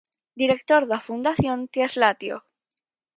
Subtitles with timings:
[0.41, 2.35] Director da Fundación Traslatio.